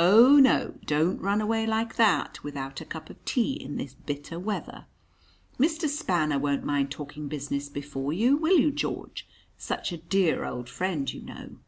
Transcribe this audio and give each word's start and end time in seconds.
"Oh, 0.00 0.34
no, 0.40 0.74
don't 0.84 1.20
run 1.20 1.40
away 1.40 1.64
like 1.64 1.94
that, 1.94 2.42
without 2.42 2.80
a 2.80 2.84
cup 2.84 3.08
of 3.08 3.24
tea, 3.24 3.52
in 3.52 3.76
this 3.76 3.94
bitter 3.94 4.36
weather. 4.36 4.86
Mr. 5.60 5.86
Spanner 5.88 6.40
won't 6.40 6.64
mind 6.64 6.90
talking 6.90 7.28
business 7.28 7.68
before 7.68 8.12
you, 8.12 8.34
will 8.36 8.58
you, 8.58 8.72
George? 8.72 9.28
Such 9.58 9.92
a 9.92 9.98
dear 9.98 10.44
old 10.44 10.68
friend, 10.68 11.12
you 11.12 11.22
know." 11.22 11.58